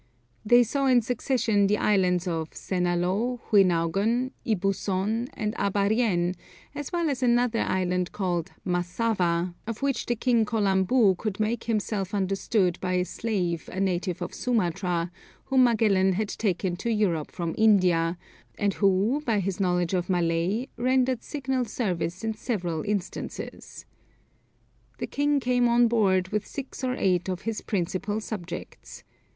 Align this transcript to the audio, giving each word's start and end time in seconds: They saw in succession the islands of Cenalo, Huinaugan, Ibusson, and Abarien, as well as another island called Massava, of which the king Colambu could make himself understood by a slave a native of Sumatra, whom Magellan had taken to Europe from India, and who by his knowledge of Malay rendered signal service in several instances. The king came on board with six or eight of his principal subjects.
They 0.43 0.63
saw 0.63 0.87
in 0.87 1.03
succession 1.03 1.67
the 1.67 1.77
islands 1.77 2.27
of 2.27 2.49
Cenalo, 2.55 3.39
Huinaugan, 3.51 4.31
Ibusson, 4.43 5.27
and 5.35 5.53
Abarien, 5.57 6.33
as 6.73 6.91
well 6.91 7.07
as 7.07 7.21
another 7.21 7.59
island 7.59 8.11
called 8.11 8.51
Massava, 8.65 9.53
of 9.67 9.83
which 9.83 10.07
the 10.07 10.15
king 10.15 10.43
Colambu 10.43 11.15
could 11.19 11.39
make 11.39 11.65
himself 11.65 12.15
understood 12.15 12.79
by 12.81 12.93
a 12.93 13.05
slave 13.05 13.69
a 13.71 13.79
native 13.79 14.23
of 14.23 14.33
Sumatra, 14.33 15.11
whom 15.45 15.65
Magellan 15.65 16.13
had 16.13 16.29
taken 16.29 16.75
to 16.77 16.91
Europe 16.91 17.29
from 17.29 17.53
India, 17.55 18.17
and 18.57 18.73
who 18.73 19.21
by 19.23 19.39
his 19.39 19.59
knowledge 19.59 19.93
of 19.93 20.09
Malay 20.09 20.65
rendered 20.77 21.21
signal 21.21 21.65
service 21.65 22.23
in 22.23 22.33
several 22.33 22.81
instances. 22.85 23.85
The 24.97 25.05
king 25.05 25.39
came 25.39 25.67
on 25.67 25.87
board 25.87 26.29
with 26.29 26.47
six 26.47 26.83
or 26.83 26.95
eight 26.97 27.29
of 27.29 27.41
his 27.43 27.61
principal 27.61 28.19
subjects. 28.19 29.03